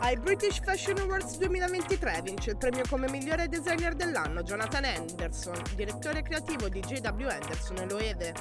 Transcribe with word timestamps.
Ai 0.00 0.16
British 0.16 0.60
Fashion 0.62 0.98
Awards 0.98 1.38
2023 1.38 2.20
vince 2.22 2.50
il 2.50 2.56
premio 2.56 2.84
come 2.88 3.10
migliore 3.10 3.48
designer 3.48 3.94
dell'anno 3.94 4.42
Jonathan 4.42 4.84
Anderson, 4.84 5.60
direttore 5.74 6.22
creativo 6.22 6.68
di 6.68 6.80
JW 6.80 7.28
Anderson 7.28 7.78
e 7.78 7.88
Loewe. 7.88 8.34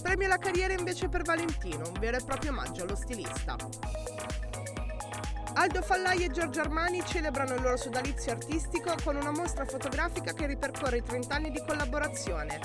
Premio 0.00 0.26
alla 0.26 0.38
carriera 0.38 0.72
invece 0.72 1.08
per 1.08 1.22
Valentino, 1.22 1.86
un 1.86 2.00
vero 2.00 2.16
e 2.16 2.24
proprio 2.24 2.52
omaggio 2.52 2.84
allo 2.84 2.96
stilista. 2.96 3.56
Aldo 5.54 5.82
Fallai 5.82 6.24
e 6.24 6.30
Giorgio 6.30 6.60
Armani 6.60 7.04
celebrano 7.04 7.54
il 7.54 7.62
loro 7.62 7.76
sodalizio 7.76 8.32
artistico 8.32 8.94
con 9.04 9.16
una 9.16 9.32
mostra 9.32 9.66
fotografica 9.66 10.32
che 10.32 10.46
ripercorre 10.46 10.96
i 10.96 11.02
30 11.02 11.34
anni 11.34 11.50
di 11.50 11.62
collaborazione. 11.66 12.58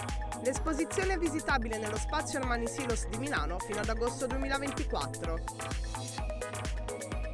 L'esposizione 0.44 1.16
è 1.16 1.18
visitabile 1.18 1.78
nello 1.78 1.98
spazio 1.98 2.40
Armani 2.40 2.68
Silos 2.68 3.08
di 3.10 3.18
Milano 3.18 3.60
fino 3.60 3.82
ad 3.82 3.90
agosto 3.90 4.26
2024. 4.26 6.37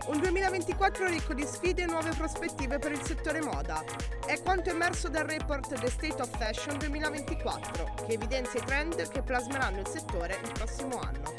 Un 0.05 0.19
2024 0.19 1.07
ricco 1.07 1.33
di 1.33 1.45
sfide 1.45 1.83
e 1.83 1.85
nuove 1.85 2.11
prospettive 2.17 2.77
per 2.77 2.91
il 2.91 3.01
settore 3.01 3.41
moda. 3.41 3.81
È 4.25 4.41
quanto 4.41 4.69
emerso 4.69 5.07
dal 5.07 5.25
report 5.25 5.79
The 5.79 5.89
State 5.89 6.21
of 6.21 6.29
Fashion 6.37 6.77
2024, 6.77 7.93
che 8.05 8.13
evidenzia 8.13 8.59
i 8.59 8.65
trend 8.65 9.07
che 9.07 9.21
plasmeranno 9.21 9.79
il 9.79 9.87
settore 9.87 10.37
il 10.43 10.51
prossimo 10.51 10.99
anno. 10.99 11.33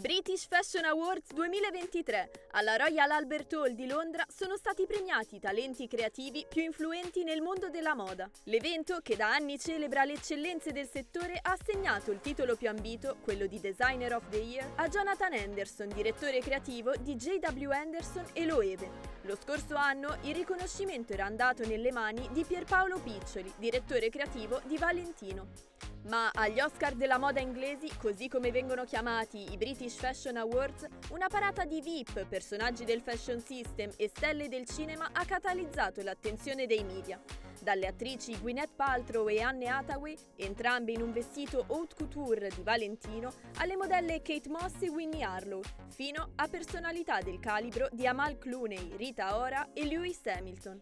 British 0.00 0.46
Fashion 0.48 0.86
Awards 0.86 1.30
2023 1.34 2.30
alla 2.52 2.76
Royal 2.76 3.10
Albert 3.10 3.52
Hall 3.52 3.74
di 3.74 3.86
Londra 3.86 4.24
sono 4.34 4.56
stati 4.56 4.86
premiati 4.86 5.36
i 5.36 5.40
talenti 5.40 5.86
creativi 5.86 6.46
più 6.48 6.62
influenti 6.62 7.22
nel 7.22 7.42
mondo 7.42 7.68
della 7.68 7.94
moda. 7.94 8.30
L'evento, 8.44 9.00
che 9.02 9.14
da 9.14 9.30
anni 9.30 9.58
celebra 9.58 10.04
le 10.04 10.14
eccellenze 10.14 10.72
del 10.72 10.88
settore, 10.88 11.38
ha 11.42 11.52
assegnato 11.52 12.12
il 12.12 12.20
titolo 12.20 12.56
più 12.56 12.70
ambito, 12.70 13.18
quello 13.22 13.46
di 13.46 13.60
Designer 13.60 14.14
of 14.14 14.26
the 14.30 14.38
Year, 14.38 14.72
a 14.76 14.88
Jonathan 14.88 15.34
Anderson, 15.34 15.88
direttore 15.88 16.40
creativo 16.40 16.96
di 16.96 17.16
JW 17.16 17.70
Anderson 17.70 18.24
e 18.32 18.46
Loewe. 18.46 18.90
Lo 19.24 19.36
scorso 19.36 19.74
anno 19.74 20.16
il 20.22 20.34
riconoscimento 20.34 21.12
era 21.12 21.26
andato 21.26 21.66
nelle 21.66 21.92
mani 21.92 22.26
di 22.32 22.42
Pierpaolo 22.44 23.00
Piccioli, 23.00 23.52
direttore 23.58 24.08
creativo 24.08 24.62
di 24.64 24.78
Valentino. 24.78 25.69
Ma 26.08 26.30
agli 26.32 26.60
Oscar 26.60 26.94
della 26.94 27.18
moda 27.18 27.40
inglesi, 27.40 27.88
così 27.98 28.28
come 28.28 28.50
vengono 28.50 28.84
chiamati 28.84 29.52
i 29.52 29.56
British 29.56 29.96
Fashion 29.96 30.36
Awards, 30.38 30.86
una 31.10 31.28
parata 31.28 31.64
di 31.64 31.82
VIP, 31.82 32.24
personaggi 32.26 32.84
del 32.84 33.02
fashion 33.02 33.40
system 33.40 33.90
e 33.96 34.08
stelle 34.08 34.48
del 34.48 34.64
cinema 34.64 35.10
ha 35.12 35.24
catalizzato 35.24 36.02
l'attenzione 36.02 36.66
dei 36.66 36.84
media. 36.84 37.20
Dalle 37.60 37.86
attrici 37.86 38.38
Gwyneth 38.38 38.74
Paltrow 38.74 39.28
e 39.28 39.42
Anne 39.42 39.66
Hathaway, 39.66 40.16
entrambe 40.36 40.92
in 40.92 41.02
un 41.02 41.12
vestito 41.12 41.66
haute 41.68 41.94
couture 41.94 42.48
di 42.48 42.62
Valentino, 42.62 43.30
alle 43.58 43.76
modelle 43.76 44.22
Kate 44.22 44.48
Moss 44.48 44.80
e 44.80 44.88
Winnie 44.88 45.22
Harlow, 45.22 45.60
fino 45.88 46.30
a 46.36 46.48
personalità 46.48 47.20
del 47.20 47.38
calibro 47.38 47.88
di 47.92 48.06
Amal 48.06 48.38
Clooney, 48.38 48.96
Rita 48.96 49.36
Ora 49.36 49.68
e 49.74 49.84
Lewis 49.84 50.20
Hamilton. 50.24 50.80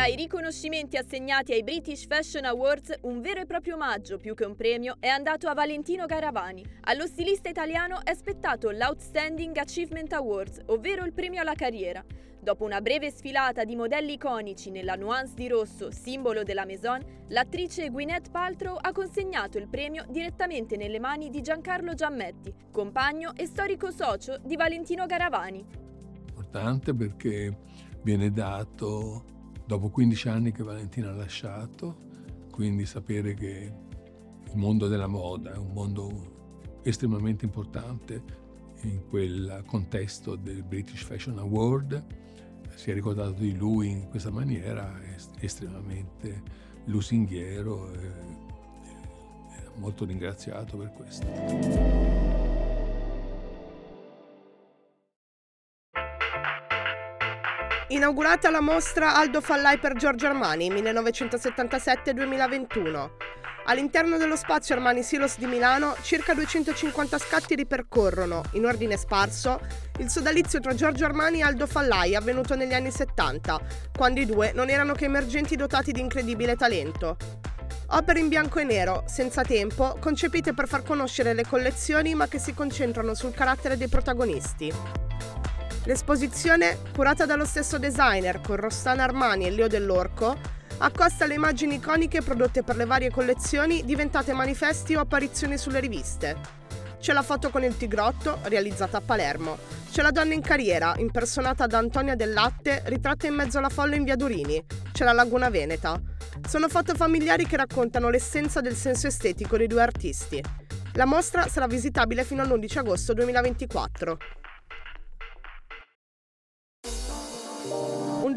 Tra 0.00 0.08
i 0.08 0.16
riconoscimenti 0.16 0.96
assegnati 0.96 1.52
ai 1.52 1.62
British 1.62 2.06
Fashion 2.06 2.46
Awards, 2.46 3.00
un 3.02 3.20
vero 3.20 3.40
e 3.40 3.44
proprio 3.44 3.74
omaggio 3.74 4.16
più 4.16 4.34
che 4.34 4.46
un 4.46 4.56
premio 4.56 4.96
è 4.98 5.08
andato 5.08 5.46
a 5.46 5.52
Valentino 5.52 6.06
Garavani. 6.06 6.64
Allo 6.84 7.06
stilista 7.06 7.50
italiano 7.50 8.02
è 8.02 8.14
spettato 8.14 8.70
l'Outstanding 8.70 9.54
Achievement 9.58 10.10
Awards, 10.14 10.62
ovvero 10.68 11.04
il 11.04 11.12
premio 11.12 11.42
alla 11.42 11.52
carriera. 11.52 12.02
Dopo 12.40 12.64
una 12.64 12.80
breve 12.80 13.10
sfilata 13.10 13.64
di 13.64 13.76
modelli 13.76 14.14
iconici 14.14 14.70
nella 14.70 14.94
nuance 14.94 15.34
di 15.34 15.48
rosso, 15.48 15.90
simbolo 15.90 16.44
della 16.44 16.64
Maison, 16.64 17.26
l'attrice 17.28 17.90
Gwyneth 17.90 18.30
Paltrow 18.30 18.78
ha 18.80 18.92
consegnato 18.92 19.58
il 19.58 19.68
premio 19.68 20.06
direttamente 20.08 20.78
nelle 20.78 20.98
mani 20.98 21.28
di 21.28 21.42
Giancarlo 21.42 21.92
Giammetti, 21.92 22.50
compagno 22.72 23.34
e 23.36 23.44
storico 23.44 23.90
socio 23.90 24.38
di 24.42 24.56
Valentino 24.56 25.04
Garavani. 25.04 25.62
Importante 26.26 26.94
perché 26.94 27.54
viene 28.02 28.30
dato 28.30 29.39
dopo 29.70 29.88
15 29.88 30.28
anni 30.28 30.50
che 30.50 30.64
Valentina 30.64 31.10
ha 31.10 31.12
lasciato, 31.12 31.96
quindi 32.50 32.84
sapere 32.84 33.34
che 33.34 33.72
il 34.44 34.56
mondo 34.56 34.88
della 34.88 35.06
moda 35.06 35.52
è 35.52 35.56
un 35.56 35.70
mondo 35.72 36.80
estremamente 36.82 37.44
importante 37.44 38.20
in 38.80 39.06
quel 39.08 39.62
contesto 39.66 40.34
del 40.34 40.64
British 40.64 41.04
Fashion 41.04 41.38
Award, 41.38 42.04
si 42.74 42.90
è 42.90 42.94
ricordato 42.94 43.30
di 43.30 43.56
lui 43.56 43.90
in 43.90 44.08
questa 44.08 44.30
maniera, 44.30 45.00
è 45.02 45.14
estremamente 45.38 46.42
lusinghiero 46.86 47.92
e 47.92 48.12
molto 49.76 50.04
ringraziato 50.04 50.78
per 50.78 50.92
questo. 50.94 52.39
Inaugurata 57.90 58.50
la 58.50 58.60
mostra 58.60 59.16
Aldo 59.16 59.40
Fallai 59.40 59.78
per 59.78 59.94
Giorgio 59.94 60.28
Armani 60.28 60.70
1977-2021. 60.70 63.10
All'interno 63.64 64.16
dello 64.16 64.36
spazio 64.36 64.76
Armani 64.76 65.02
Silos 65.02 65.38
di 65.38 65.46
Milano, 65.46 65.96
circa 66.02 66.32
250 66.32 67.18
scatti 67.18 67.56
ripercorrono, 67.56 68.42
in 68.52 68.64
ordine 68.64 68.96
sparso, 68.96 69.58
il 69.98 70.08
sodalizio 70.08 70.60
tra 70.60 70.72
Giorgio 70.72 71.04
Armani 71.04 71.40
e 71.40 71.42
Aldo 71.42 71.66
Fallai 71.66 72.14
avvenuto 72.14 72.54
negli 72.54 72.74
anni 72.74 72.92
70, 72.92 73.60
quando 73.96 74.20
i 74.20 74.26
due 74.26 74.52
non 74.54 74.70
erano 74.70 74.92
che 74.92 75.06
emergenti 75.06 75.56
dotati 75.56 75.90
di 75.90 75.98
incredibile 75.98 76.54
talento. 76.54 77.16
Opere 77.88 78.20
in 78.20 78.28
bianco 78.28 78.60
e 78.60 78.64
nero, 78.64 79.02
senza 79.08 79.42
tempo, 79.42 79.96
concepite 79.98 80.54
per 80.54 80.68
far 80.68 80.84
conoscere 80.84 81.34
le 81.34 81.44
collezioni 81.44 82.14
ma 82.14 82.28
che 82.28 82.38
si 82.38 82.54
concentrano 82.54 83.14
sul 83.14 83.34
carattere 83.34 83.76
dei 83.76 83.88
protagonisti. 83.88 84.72
L'esposizione, 85.90 86.78
curata 86.94 87.26
dallo 87.26 87.44
stesso 87.44 87.76
designer 87.76 88.40
con 88.40 88.54
Rossana 88.54 89.02
Armani 89.02 89.46
e 89.46 89.50
Leo 89.50 89.66
Dell'Orco, 89.66 90.38
accosta 90.78 91.26
le 91.26 91.34
immagini 91.34 91.74
iconiche 91.74 92.22
prodotte 92.22 92.62
per 92.62 92.76
le 92.76 92.84
varie 92.84 93.10
collezioni 93.10 93.84
diventate 93.84 94.32
manifesti 94.32 94.94
o 94.94 95.00
apparizioni 95.00 95.58
sulle 95.58 95.80
riviste. 95.80 96.36
C'è 97.00 97.12
la 97.12 97.22
foto 97.22 97.50
con 97.50 97.64
il 97.64 97.76
tigrotto, 97.76 98.38
realizzata 98.44 98.98
a 98.98 99.00
Palermo. 99.00 99.58
C'è 99.90 100.02
la 100.02 100.12
donna 100.12 100.32
in 100.32 100.42
carriera, 100.42 100.94
impersonata 100.96 101.66
da 101.66 101.78
Antonia 101.78 102.14
del 102.14 102.34
Latte, 102.34 102.82
ritratta 102.84 103.26
in 103.26 103.34
mezzo 103.34 103.58
alla 103.58 103.68
folla 103.68 103.96
in 103.96 104.04
via 104.04 104.14
Durini. 104.14 104.64
C'è 104.92 105.02
la 105.02 105.12
Laguna 105.12 105.50
Veneta. 105.50 106.00
Sono 106.46 106.68
foto 106.68 106.94
familiari 106.94 107.46
che 107.46 107.56
raccontano 107.56 108.10
l'essenza 108.10 108.60
del 108.60 108.76
senso 108.76 109.08
estetico 109.08 109.56
dei 109.56 109.66
due 109.66 109.82
artisti. 109.82 110.40
La 110.92 111.04
mostra 111.04 111.48
sarà 111.48 111.66
visitabile 111.66 112.22
fino 112.22 112.42
all'11 112.42 112.78
agosto 112.78 113.12
2024. 113.12 114.18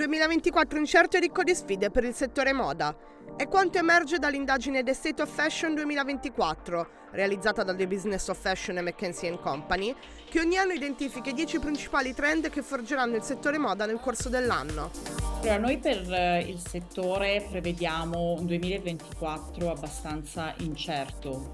2024 0.04 0.80
incerto 0.80 1.16
e 1.16 1.22
ricco 1.22 1.44
di 1.44 1.56
sfide 1.56 1.90
per 1.90 2.04
il 2.04 2.14
settore 2.14 2.52
moda. 2.52 2.94
È 3.38 3.48
quanto 3.48 3.78
emerge 3.78 4.20
dall'indagine 4.20 4.84
The 4.84 4.94
State 4.94 5.22
of 5.22 5.34
Fashion 5.34 5.74
2024, 5.76 6.88
realizzata 7.12 7.64
da 7.64 7.74
The 7.74 7.88
Business 7.88 8.28
of 8.28 8.38
Fashion 8.38 8.78
e 8.78 8.82
McKinsey 8.82 9.40
Company, 9.40 9.96
che 10.30 10.42
ogni 10.42 10.58
anno 10.58 10.74
identifica 10.74 11.30
i 11.30 11.34
10 11.34 11.60
principali 11.60 12.14
trend 12.14 12.50
che 12.50 12.62
forgeranno 12.62 13.16
il 13.16 13.22
settore 13.22 13.58
moda 13.58 13.86
nel 13.86 14.00
corso 14.02 14.28
dell'anno. 14.28 14.92
Allora, 15.40 15.58
noi 15.58 15.78
per 15.78 16.12
eh, 16.12 16.40
il 16.50 16.60
settore 16.60 17.48
prevediamo 17.50 18.34
un 18.34 18.46
2024 18.46 19.72
abbastanza 19.72 20.54
incerto. 20.58 21.54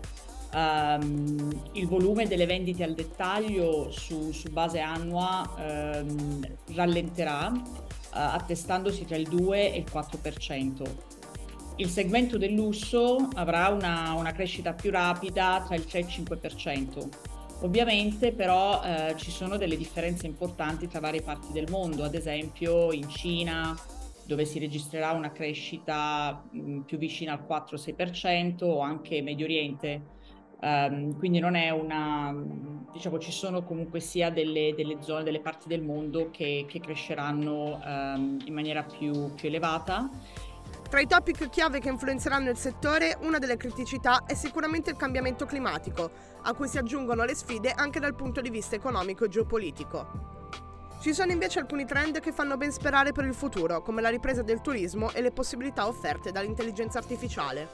Um, 0.51 1.69
il 1.73 1.87
volume 1.87 2.25
delle 2.25 2.47
vendite 2.47 2.83
al 2.83 2.95
dettaglio 2.95 3.91
su, 3.91 4.31
su 4.31 4.49
base 4.49 4.79
annua 4.79 5.47
um, 5.55 6.41
rallenterà, 6.73 7.51
attestandosi 8.11 9.05
tra 9.05 9.15
il 9.15 9.27
2 9.27 9.73
e 9.73 9.77
il 9.77 9.85
4%. 9.91 10.83
Il 11.77 11.89
segmento 11.89 12.37
del 12.37 12.53
lusso 12.53 13.29
avrà 13.35 13.69
una, 13.69 14.13
una 14.13 14.33
crescita 14.33 14.73
più 14.73 14.91
rapida 14.91 15.63
tra 15.65 15.75
il 15.75 15.85
3 15.85 15.99
e 15.99 16.01
il 16.01 16.07
5%. 16.07 17.09
Ovviamente 17.61 18.31
però 18.31 18.81
eh, 18.83 19.15
ci 19.17 19.31
sono 19.31 19.57
delle 19.57 19.75
differenze 19.75 20.25
importanti 20.25 20.87
tra 20.87 20.99
varie 20.99 21.21
parti 21.21 21.51
del 21.51 21.69
mondo, 21.69 22.03
ad 22.03 22.15
esempio 22.15 22.91
in 22.91 23.09
Cina, 23.09 23.77
dove 24.25 24.45
si 24.45 24.59
registrerà 24.59 25.11
una 25.11 25.31
crescita 25.31 26.43
mh, 26.51 26.81
più 26.81 26.97
vicina 26.97 27.33
al 27.33 27.45
4-6% 27.47 28.63
o 28.63 28.79
anche 28.79 29.21
Medio 29.21 29.45
Oriente. 29.45 30.17
Um, 30.61 31.17
quindi 31.17 31.39
non 31.39 31.55
è 31.55 31.69
una, 31.69 32.35
diciamo, 32.91 33.17
ci 33.17 33.31
sono 33.31 33.63
comunque 33.63 34.01
sia 34.01 34.29
delle, 34.29 34.73
delle 34.75 34.97
zone, 34.99 35.23
delle 35.23 35.39
parti 35.39 35.69
del 35.69 35.81
mondo 35.81 36.29
che, 36.31 36.65
che 36.67 36.81
cresceranno 36.81 37.79
um, 37.81 38.39
in 38.43 38.53
maniera 38.53 38.83
più, 38.83 39.33
più 39.35 39.47
elevata. 39.47 40.09
Tra 40.89 40.99
i 40.99 41.07
topic 41.07 41.49
chiave 41.49 41.79
che 41.79 41.87
influenzeranno 41.87 42.49
il 42.49 42.57
settore, 42.57 43.15
una 43.21 43.37
delle 43.37 43.55
criticità 43.55 44.25
è 44.25 44.33
sicuramente 44.33 44.89
il 44.89 44.97
cambiamento 44.97 45.45
climatico, 45.45 46.09
a 46.41 46.53
cui 46.53 46.67
si 46.67 46.77
aggiungono 46.77 47.23
le 47.23 47.35
sfide 47.35 47.71
anche 47.71 47.99
dal 47.99 48.15
punto 48.15 48.41
di 48.41 48.49
vista 48.49 48.75
economico 48.75 49.23
e 49.25 49.29
geopolitico. 49.29 50.37
Ci 50.99 51.13
sono 51.13 51.31
invece 51.31 51.59
alcuni 51.59 51.85
trend 51.85 52.19
che 52.19 52.33
fanno 52.33 52.57
ben 52.57 52.71
sperare 52.73 53.13
per 53.13 53.23
il 53.23 53.33
futuro, 53.33 53.81
come 53.81 54.01
la 54.01 54.09
ripresa 54.09 54.41
del 54.41 54.59
turismo 54.59 55.11
e 55.13 55.21
le 55.21 55.31
possibilità 55.31 55.87
offerte 55.87 56.31
dall'intelligenza 56.33 56.97
artificiale. 56.97 57.69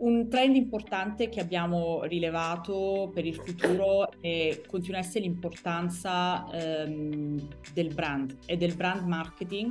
Un 0.00 0.30
trend 0.30 0.56
importante 0.56 1.28
che 1.28 1.40
abbiamo 1.40 2.04
rilevato 2.04 3.10
per 3.12 3.26
il 3.26 3.34
futuro 3.34 4.10
è, 4.18 4.62
continua 4.66 4.98
a 4.98 5.02
essere 5.02 5.24
l'importanza 5.24 6.50
ehm, 6.50 7.48
del 7.74 7.92
brand 7.92 8.38
e 8.46 8.56
del 8.56 8.74
brand 8.74 9.06
marketing 9.06 9.70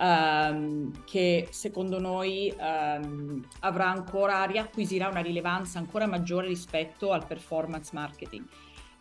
ehm, 0.00 1.04
che 1.04 1.46
secondo 1.50 2.00
noi 2.00 2.52
ehm, 2.58 3.46
avrà 3.60 3.88
ancora, 3.88 4.42
riacquisirà 4.44 5.06
una 5.06 5.20
rilevanza 5.20 5.78
ancora 5.78 6.08
maggiore 6.08 6.48
rispetto 6.48 7.12
al 7.12 7.24
performance 7.24 7.90
marketing. 7.92 8.44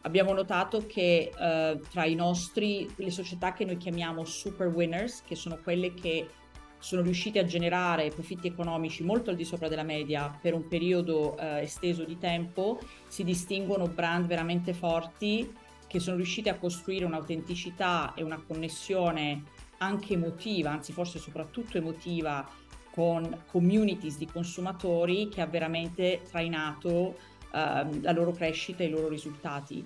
Abbiamo 0.02 0.32
notato 0.32 0.86
che 0.86 1.32
eh, 1.36 1.80
tra 1.90 2.06
i 2.06 2.14
nostri, 2.14 2.88
le 2.98 3.10
società 3.10 3.54
che 3.54 3.66
noi 3.66 3.78
chiamiamo 3.78 4.24
super 4.26 4.68
winners, 4.68 5.24
che 5.24 5.36
sono 5.36 5.58
quelle 5.64 5.96
che 5.96 6.28
sono 6.82 7.04
riuscite 7.04 7.40
a 7.40 7.46
generare 7.46 8.10
profitti 8.10 8.48
economici 8.48 9.04
molto 9.04 9.30
al 9.30 9.36
di 9.36 9.46
sopra 9.46 9.68
della 9.68 9.84
media 9.84 10.36
per 10.42 10.56
un 10.56 10.68
periodo 10.68 11.38
eh, 11.38 11.62
esteso 11.62 12.04
di 12.04 12.18
tempo, 12.18 12.80
si 13.08 13.24
distinguono 13.24 13.88
brand 13.88 14.26
veramente 14.26 14.74
forti 14.74 15.50
che 15.88 16.00
sono 16.00 16.16
riusciti 16.16 16.50
a 16.50 16.58
costruire 16.58 17.06
un'autenticità 17.06 18.14
e 18.16 18.24
una 18.24 18.42
connessione 18.46 19.44
anche 19.78 20.14
emotiva, 20.14 20.72
anzi 20.72 20.92
forse 20.92 21.20
soprattutto 21.20 21.78
emotiva, 21.78 22.48
con 22.92 23.44
communities 23.46 24.18
di 24.18 24.26
consumatori 24.26 25.30
che 25.30 25.42
ha 25.42 25.46
veramente 25.46 26.22
trainato 26.30 26.90
uh, 26.90 27.16
la 27.52 28.12
loro 28.12 28.32
crescita 28.32 28.84
e 28.84 28.88
i 28.88 28.90
loro 28.90 29.08
risultati. 29.08 29.86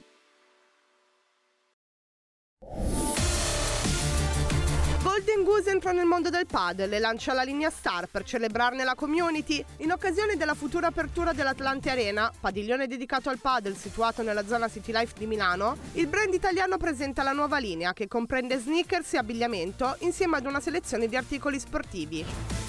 Golden 5.26 5.44
Goose 5.44 5.72
entra 5.72 5.92
nel 5.92 6.06
mondo 6.06 6.30
del 6.30 6.46
padel 6.46 6.94
e 6.94 7.00
lancia 7.00 7.34
la 7.34 7.42
linea 7.42 7.72
Star 7.72 8.06
per 8.06 8.24
celebrarne 8.24 8.84
la 8.84 8.94
community. 8.94 9.66
In 9.78 9.92
occasione 9.92 10.36
della 10.36 10.54
futura 10.54 10.86
apertura 10.86 11.34
dell'Atlante 11.34 11.90
Arena, 11.90 12.32
padiglione 12.40 12.86
dedicato 12.86 13.32
al 13.32 13.40
padel 13.40 13.76
situato 13.76 14.22
nella 14.22 14.46
zona 14.46 14.70
City 14.70 14.92
Life 14.92 15.16
di 15.18 15.26
Milano, 15.26 15.78
il 15.94 16.06
brand 16.06 16.32
italiano 16.32 16.78
presenta 16.78 17.24
la 17.24 17.32
nuova 17.32 17.58
linea 17.58 17.92
che 17.94 18.08
comprende 18.08 18.60
sneakers 18.60 19.16
e 19.16 19.18
abbigliamento 19.18 19.96
insieme 20.02 20.38
ad 20.38 20.46
una 20.46 20.60
selezione 20.60 21.08
di 21.08 21.16
articoli 21.16 21.60
sportivi. 21.60 22.65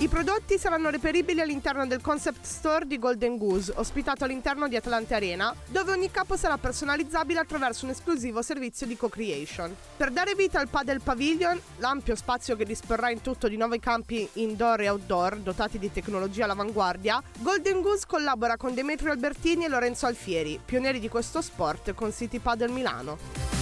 I 0.00 0.06
prodotti 0.06 0.58
saranno 0.58 0.90
reperibili 0.90 1.40
all'interno 1.40 1.84
del 1.84 2.00
concept 2.00 2.44
store 2.44 2.86
di 2.86 3.00
Golden 3.00 3.36
Goose, 3.36 3.72
ospitato 3.74 4.22
all'interno 4.22 4.68
di 4.68 4.76
Atlante 4.76 5.16
Arena, 5.16 5.52
dove 5.66 5.90
ogni 5.90 6.08
capo 6.08 6.36
sarà 6.36 6.56
personalizzabile 6.56 7.40
attraverso 7.40 7.84
un 7.84 7.90
esclusivo 7.90 8.40
servizio 8.40 8.86
di 8.86 8.96
co-creation. 8.96 9.74
Per 9.96 10.12
dare 10.12 10.36
vita 10.36 10.60
al 10.60 10.68
Padel 10.68 11.00
Pavilion, 11.00 11.60
l'ampio 11.78 12.14
spazio 12.14 12.54
che 12.54 12.64
disporrà 12.64 13.10
in 13.10 13.22
tutto 13.22 13.48
di 13.48 13.56
nuovi 13.56 13.80
campi 13.80 14.28
indoor 14.34 14.82
e 14.82 14.88
outdoor 14.88 15.38
dotati 15.38 15.80
di 15.80 15.90
tecnologia 15.90 16.44
all'avanguardia, 16.44 17.20
Golden 17.38 17.80
Goose 17.80 18.04
collabora 18.06 18.56
con 18.56 18.74
Demetrio 18.74 19.10
Albertini 19.10 19.64
e 19.64 19.68
Lorenzo 19.68 20.06
Alfieri, 20.06 20.60
pionieri 20.64 21.00
di 21.00 21.08
questo 21.08 21.42
sport 21.42 21.92
con 21.94 22.12
City 22.12 22.38
Padel 22.38 22.70
Milano. 22.70 23.57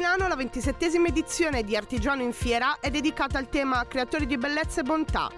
Milano, 0.00 0.28
la 0.28 0.34
ventisettesima 0.34 1.08
edizione 1.08 1.62
di 1.62 1.76
Artigiano 1.76 2.22
in 2.22 2.32
Fiera, 2.32 2.78
è 2.80 2.88
dedicata 2.88 3.36
al 3.36 3.50
tema 3.50 3.86
Creatori 3.86 4.24
di 4.24 4.38
bellezza 4.38 4.80
e 4.80 4.82
bontà. 4.82 5.30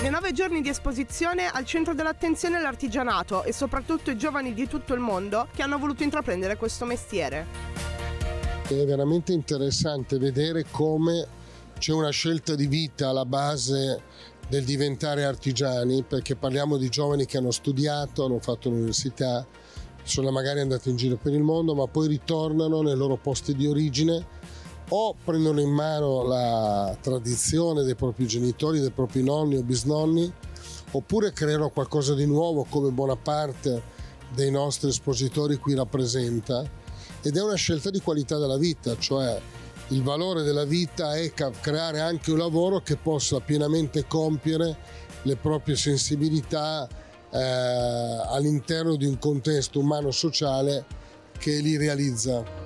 Nei 0.00 0.10
nove 0.10 0.32
giorni 0.32 0.62
di 0.62 0.70
esposizione 0.70 1.50
al 1.50 1.66
centro 1.66 1.92
dell'attenzione 1.92 2.58
l'artigianato 2.58 3.42
e 3.42 3.52
soprattutto 3.52 4.10
i 4.10 4.16
giovani 4.16 4.54
di 4.54 4.66
tutto 4.66 4.94
il 4.94 5.00
mondo 5.00 5.48
che 5.54 5.60
hanno 5.60 5.76
voluto 5.76 6.02
intraprendere 6.02 6.56
questo 6.56 6.86
mestiere. 6.86 7.46
È 8.66 8.84
veramente 8.86 9.34
interessante 9.34 10.16
vedere 10.16 10.64
come 10.70 11.26
c'è 11.78 11.92
una 11.92 12.08
scelta 12.08 12.54
di 12.54 12.66
vita 12.66 13.10
alla 13.10 13.26
base 13.26 14.00
del 14.48 14.64
diventare 14.64 15.26
artigiani, 15.26 16.02
perché 16.02 16.34
parliamo 16.34 16.78
di 16.78 16.88
giovani 16.88 17.26
che 17.26 17.36
hanno 17.36 17.50
studiato, 17.50 18.24
hanno 18.24 18.38
fatto 18.38 18.70
l'università, 18.70 19.46
sono 20.04 20.30
magari 20.30 20.60
andati 20.60 20.90
in 20.90 20.96
giro 20.96 21.16
per 21.16 21.32
il 21.32 21.42
mondo, 21.42 21.74
ma 21.74 21.86
poi 21.86 22.06
ritornano 22.06 22.82
nei 22.82 22.94
loro 22.94 23.16
posti 23.16 23.54
di 23.54 23.66
origine 23.66 24.24
o 24.90 25.14
prendono 25.24 25.60
in 25.60 25.70
mano 25.70 26.22
la 26.22 26.96
tradizione 27.00 27.82
dei 27.82 27.94
propri 27.94 28.26
genitori, 28.26 28.80
dei 28.80 28.90
propri 28.90 29.22
nonni 29.22 29.56
o 29.56 29.62
bisnonni, 29.62 30.30
oppure 30.92 31.32
creano 31.32 31.70
qualcosa 31.70 32.14
di 32.14 32.26
nuovo 32.26 32.64
come 32.68 32.90
buona 32.90 33.16
parte 33.16 33.82
dei 34.34 34.50
nostri 34.50 34.90
espositori 34.90 35.56
qui 35.56 35.74
rappresenta. 35.74 36.62
Ed 37.22 37.36
è 37.36 37.42
una 37.42 37.54
scelta 37.54 37.88
di 37.88 38.00
qualità 38.00 38.38
della 38.38 38.58
vita, 38.58 38.96
cioè 38.98 39.40
il 39.88 40.02
valore 40.02 40.42
della 40.42 40.64
vita 40.64 41.14
è 41.14 41.32
creare 41.32 42.00
anche 42.00 42.30
un 42.30 42.38
lavoro 42.38 42.80
che 42.80 42.96
possa 42.96 43.40
pienamente 43.40 44.06
compiere 44.06 44.76
le 45.22 45.36
proprie 45.36 45.76
sensibilità, 45.76 46.86
eh, 47.34 48.26
all'interno 48.28 48.96
di 48.96 49.06
un 49.06 49.18
contesto 49.18 49.80
umano-sociale 49.80 50.84
che 51.36 51.58
li 51.58 51.76
realizza. 51.76 52.62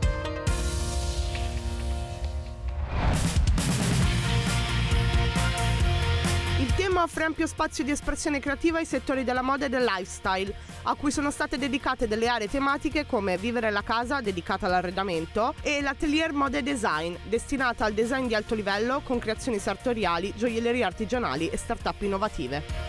Offre 7.00 7.22
ampio 7.22 7.46
spazio 7.46 7.84
di 7.84 7.92
espressione 7.92 8.40
creativa 8.40 8.78
ai 8.78 8.84
settori 8.84 9.22
della 9.22 9.40
moda 9.40 9.66
e 9.66 9.68
del 9.68 9.84
lifestyle, 9.84 10.52
a 10.82 10.94
cui 10.96 11.12
sono 11.12 11.30
state 11.30 11.56
dedicate 11.56 12.08
delle 12.08 12.26
aree 12.26 12.48
tematiche 12.48 13.06
come 13.06 13.38
Vivere 13.38 13.70
la 13.70 13.82
casa, 13.82 14.20
dedicata 14.20 14.66
all'arredamento, 14.66 15.54
e 15.62 15.80
l'Atelier 15.80 16.32
Moda 16.32 16.58
e 16.58 16.62
Design, 16.64 17.14
destinata 17.28 17.84
al 17.84 17.94
design 17.94 18.26
di 18.26 18.34
alto 18.34 18.56
livello 18.56 19.00
con 19.04 19.20
creazioni 19.20 19.60
sartoriali, 19.60 20.34
gioiellerie 20.36 20.82
artigianali 20.82 21.48
e 21.48 21.56
start-up 21.56 22.02
innovative 22.02 22.87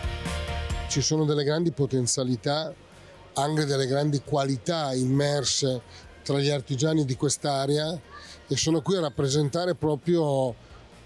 ci 0.90 1.02
sono 1.02 1.24
delle 1.24 1.44
grandi 1.44 1.70
potenzialità, 1.70 2.74
anche 3.34 3.64
delle 3.64 3.86
grandi 3.86 4.22
qualità 4.24 4.92
immerse 4.92 5.80
tra 6.24 6.40
gli 6.40 6.50
artigiani 6.50 7.04
di 7.04 7.14
quest'area 7.14 7.96
e 8.48 8.56
sono 8.56 8.82
qui 8.82 8.96
a 8.96 9.00
rappresentare 9.00 9.76
proprio 9.76 10.52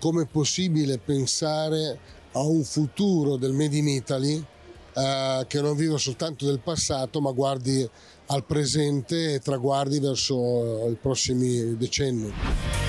come 0.00 0.22
è 0.22 0.26
possibile 0.26 0.96
pensare 0.96 1.98
a 2.32 2.40
un 2.40 2.64
futuro 2.64 3.36
del 3.36 3.52
Made 3.52 3.76
in 3.76 3.88
Italy 3.88 4.42
eh, 4.94 5.44
che 5.46 5.60
non 5.60 5.76
viva 5.76 5.98
soltanto 5.98 6.46
del 6.46 6.60
passato 6.60 7.20
ma 7.20 7.30
guardi 7.32 7.86
al 8.28 8.44
presente 8.44 9.34
e 9.34 9.38
traguardi 9.40 10.00
verso 10.00 10.88
i 10.88 10.96
prossimi 10.98 11.76
decenni. 11.76 12.83